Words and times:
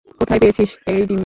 কোথায় 0.19 0.39
পেয়েছিস 0.41 0.69
এই 0.87 0.99
ডিমটা? 1.01 1.19